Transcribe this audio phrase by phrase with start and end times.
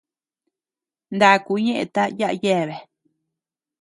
[1.15, 2.79] Ndaku ñeʼeta yaʼa yeabea.